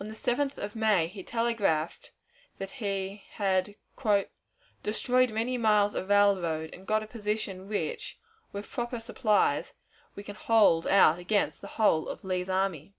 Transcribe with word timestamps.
On 0.00 0.08
the 0.08 0.14
7th 0.14 0.58
of 0.58 0.74
May 0.74 1.06
he 1.06 1.22
telegraphed 1.22 2.10
that 2.58 2.70
he 2.82 3.22
had 3.34 3.76
"destroyed 4.82 5.30
many 5.30 5.56
miles 5.56 5.94
of 5.94 6.08
railroad, 6.08 6.74
and 6.74 6.84
got 6.84 7.04
a 7.04 7.06
position 7.06 7.68
which, 7.68 8.18
with 8.50 8.68
proper 8.68 8.98
supplies, 8.98 9.74
we 10.16 10.24
can 10.24 10.34
hold 10.34 10.88
out 10.88 11.20
against 11.20 11.60
the 11.60 11.68
whole 11.78 12.08
of 12.08 12.24
Lee's 12.24 12.48
army." 12.50 12.96